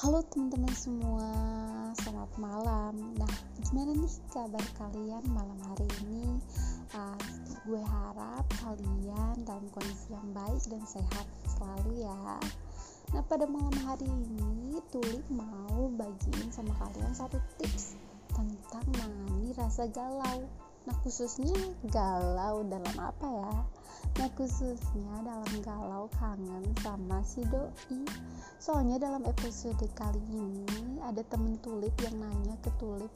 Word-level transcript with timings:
Halo 0.00 0.24
teman-teman 0.32 0.72
semua, 0.72 1.28
selamat 2.00 2.32
malam. 2.40 3.20
Nah, 3.20 3.34
gimana 3.60 3.92
nih 3.92 4.14
kabar 4.32 4.64
kalian 4.80 5.20
malam 5.28 5.60
hari 5.60 5.84
ini? 6.00 6.40
Uh, 6.96 7.20
gue 7.68 7.84
harap 7.84 8.48
kalian 8.64 9.36
dalam 9.44 9.68
kondisi 9.68 10.16
yang 10.16 10.24
baik 10.32 10.64
dan 10.72 10.80
sehat 10.88 11.28
selalu 11.52 12.00
ya. 12.00 12.40
Nah, 13.12 13.20
pada 13.28 13.44
malam 13.44 13.76
hari 13.84 14.08
ini 14.08 14.80
Tulip 14.88 15.20
mau 15.28 15.92
bagiin 15.92 16.48
sama 16.48 16.72
kalian 16.80 17.12
satu 17.12 17.36
tips 17.60 18.00
tentang 18.32 18.88
menangani 18.96 19.52
rasa 19.52 19.84
galau. 19.92 20.48
Nah, 20.88 20.96
khususnya 21.04 21.76
galau 21.92 22.64
dalam 22.64 22.96
apa 22.96 23.28
ya? 23.28 23.52
Nah 24.18 24.30
khususnya 24.34 25.14
dalam 25.22 25.52
galau 25.62 26.10
kangen 26.18 26.64
sama 26.82 27.22
si 27.22 27.46
doi. 27.46 28.02
Soalnya 28.58 28.98
dalam 28.98 29.22
episode 29.28 29.86
kali 29.94 30.20
ini 30.32 30.98
ada 31.04 31.22
temen 31.28 31.60
Tulip 31.62 31.94
yang 32.02 32.16
nanya 32.18 32.58
ke 32.64 32.72
Tulip 32.80 33.12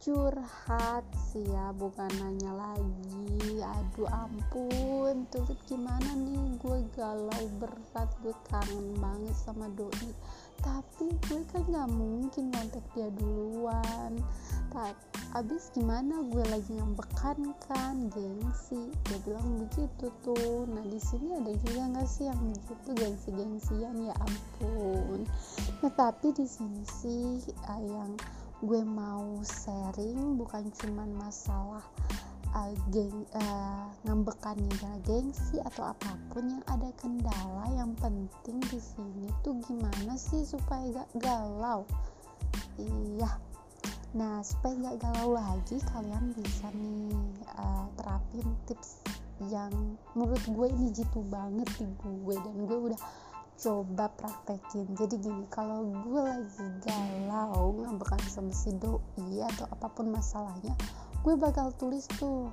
curhat 0.00 1.04
sih 1.28 1.44
ya 1.44 1.76
bukan 1.76 2.08
nanya 2.16 2.56
lagi. 2.56 3.60
Aduh 3.60 4.08
ampun 4.08 5.28
Tulip 5.28 5.60
gimana 5.68 6.16
nih? 6.16 6.56
Gue 6.56 6.80
galau 6.96 7.44
berat 7.60 8.08
gue 8.24 8.32
kangen 8.48 8.96
banget 8.96 9.36
sama 9.36 9.68
doi. 9.76 10.08
Tapi 10.64 11.12
gue 11.28 11.44
kan 11.52 11.64
gak 11.68 11.92
mungkin 11.92 12.48
kontak 12.48 12.84
dia 12.96 13.12
duluan. 13.12 14.16
Tapi 14.72 14.96
abis 15.36 15.68
gimana? 15.76 16.24
Gue 16.32 16.48
lagi 16.48 16.80
ngambekan 16.80 17.52
kan 17.68 18.08
gengsi. 18.08 18.88
Dia 19.04 19.20
bilang 19.28 19.68
begitu 19.68 20.08
tuh. 20.24 20.64
Nah 20.64 20.84
di 20.88 20.96
sini 20.96 21.36
ada 21.36 21.52
juga 21.60 21.92
nggak 21.92 22.08
sih 22.08 22.24
yang 22.24 22.40
begitu? 22.40 22.88
Gengsi 22.96 23.28
gengsian 23.36 23.96
ya 24.00 24.16
ampun. 24.16 25.28
Nah 25.84 25.92
tapi 25.92 26.32
di 26.32 26.48
sini 26.48 26.88
sih 26.88 27.52
uh, 27.68 27.82
yang 27.84 28.16
gue 28.60 28.82
mau 28.84 29.40
sharing 29.40 30.36
bukan 30.36 30.68
cuman 30.76 31.08
masalah 31.16 31.80
uh, 32.52 32.72
geng 32.92 33.24
uh, 33.32 33.88
ngambekannya 34.04 35.00
gengsi 35.06 35.56
atau 35.64 35.88
apa 35.88 36.12
pun 36.28 36.44
yang 36.44 36.64
ada 36.68 36.92
kendala 37.00 37.64
yang 37.72 37.96
penting 37.96 38.60
di 38.68 38.76
sini 38.76 39.32
tuh 39.40 39.56
gimana 39.64 40.12
sih 40.20 40.44
supaya 40.44 40.84
gak 40.92 41.10
galau? 41.24 41.88
Iya. 42.76 43.30
Nah 44.12 44.44
supaya 44.44 44.92
gak 44.92 45.08
galau 45.08 45.40
lagi 45.40 45.80
kalian 45.96 46.36
bisa 46.36 46.68
nih 46.76 47.16
uh, 47.56 47.86
terapin 47.96 48.44
tips 48.68 49.00
yang 49.48 49.72
menurut 50.12 50.44
gue 50.44 50.68
ini 50.68 50.92
jitu 50.92 51.24
banget 51.32 51.68
di 51.80 51.88
gue 51.96 52.36
dan 52.36 52.56
gue 52.68 52.78
udah 52.92 53.00
coba 53.60 54.08
praktekin. 54.16 54.88
Jadi 54.96 55.20
gini 55.20 55.44
kalau 55.52 55.84
gue 55.84 56.20
lagi 56.24 56.64
galau 56.80 57.76
ngambekan 57.84 58.20
sama 58.24 58.50
si 58.56 58.72
doi 58.80 59.44
atau 59.44 59.68
apa 59.68 59.86
pun 59.92 60.08
masalahnya 60.08 60.72
gue 61.20 61.36
bakal 61.36 61.68
tulis 61.76 62.08
tuh 62.16 62.48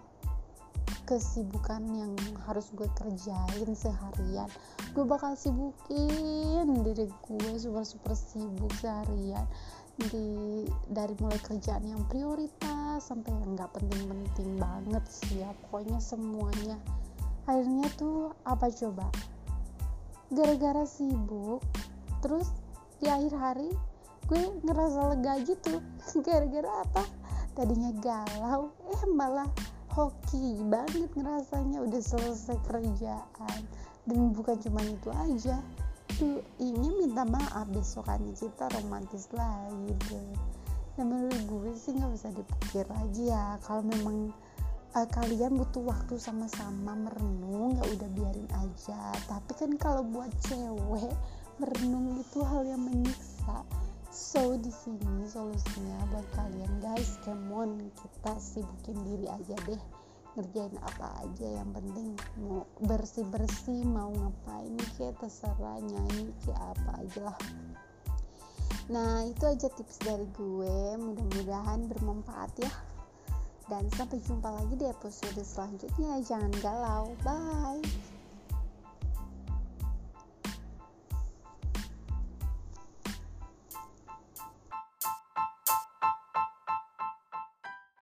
kesibukan 1.08 1.80
yang 1.96 2.12
harus 2.44 2.68
gue 2.76 2.88
kerjain 3.00 3.72
seharian. 3.72 4.52
Gue 4.92 5.08
bakal 5.08 5.40
sibukin 5.40 6.68
diri 6.84 7.08
gue 7.08 7.54
super 7.56 7.88
super 7.88 8.12
sibuk 8.12 8.76
seharian. 8.76 9.48
Di 9.98 10.68
dari 10.92 11.16
mulai 11.24 11.40
kerjaan 11.40 11.88
yang 11.88 12.04
prioritas 12.12 13.08
sampai 13.08 13.32
yang 13.32 13.56
nggak 13.56 13.72
penting-penting 13.72 14.60
banget 14.60 15.04
sih 15.08 15.40
ya. 15.40 15.56
Pokoknya 15.68 16.04
semuanya. 16.04 16.76
Akhirnya 17.48 17.88
tuh 17.96 18.36
apa 18.44 18.68
coba 18.68 19.08
gara-gara 20.28 20.84
sibuk 20.84 21.64
terus 22.20 22.52
di 23.00 23.08
akhir 23.08 23.34
hari 23.38 23.70
gue 24.28 24.44
ngerasa 24.68 25.16
lega 25.16 25.40
gitu. 25.48 25.80
Gara-gara 26.28 26.84
apa? 26.84 27.04
Tadinya 27.56 27.96
galau 28.04 28.76
eh 28.92 29.04
malah 29.16 29.48
hoki 29.96 30.62
banget 30.68 31.10
ngerasanya 31.16 31.82
udah 31.88 32.02
selesai 32.04 32.60
kerjaan. 32.68 33.60
Dan 34.04 34.36
bukan 34.36 34.60
cuma 34.60 34.84
itu 34.84 35.10
aja 35.12 35.64
tuh 36.20 36.44
ingin 36.60 37.08
minta 37.08 37.24
maaf 37.28 37.68
besokannya 37.72 38.36
kita 38.36 38.68
romantis 38.76 39.32
lagi 39.32 39.96
deh. 40.12 40.32
Dan 41.00 41.08
menurut 41.08 41.42
gue 41.48 41.72
sih 41.80 41.96
nggak 41.96 42.12
bisa 42.12 42.28
dipikir 42.36 42.86
lagi 42.92 43.32
ya 43.32 43.56
kalau 43.64 43.86
memang 43.86 44.36
uh, 44.98 45.08
kalian 45.14 45.62
butuh 45.62 45.86
waktu 45.86 46.18
sama-sama 46.18 46.98
merenung 46.98 47.78
ya 47.78 47.84
udah 47.86 48.10
biarin 48.18 48.50
aja. 48.50 49.14
Tapi 49.30 49.52
kan 49.54 49.72
kalau 49.78 50.02
buat 50.02 50.34
cewek 50.50 51.14
merenung 51.62 52.18
itu 52.18 52.42
hal 52.42 52.66
yang 52.66 52.82
menyiksa. 52.82 53.62
So 54.10 54.58
di 54.58 54.74
sini 54.74 55.30
solusinya 55.30 56.10
buat 56.10 56.26
kalian 56.34 56.82
guys. 56.82 57.22
Come 57.22 57.54
on 57.54 57.72
kita 57.94 58.34
sibukin 58.42 58.98
diri 59.06 59.30
aja 59.30 59.54
deh. 59.70 59.82
Ngerjain 60.34 60.74
apa 60.82 61.26
aja 61.26 61.48
yang 61.62 61.70
penting 61.74 62.14
mau 62.42 62.66
bersih 62.82 63.26
bersih 63.26 63.82
mau 63.86 64.14
ngapain 64.14 64.78
kayak 64.98 65.18
terserah 65.18 65.82
nyanyi 65.82 66.30
kayak 66.46 66.62
apa 66.74 66.92
aja 67.06 67.20
lah. 67.30 67.40
Nah 68.90 69.26
itu 69.30 69.44
aja 69.46 69.70
tips 69.70 70.02
dari 70.02 70.26
gue. 70.34 70.78
Mudah-mudahan 70.98 71.86
bermanfaat 71.86 72.54
ya 72.62 72.97
dan 73.68 73.84
sampai 73.94 74.20
jumpa 74.24 74.48
lagi 74.48 74.76
di 74.80 74.88
episode 74.88 75.40
selanjutnya. 75.44 76.20
Jangan 76.24 76.52
galau. 76.64 77.14
Bye. 77.24 78.17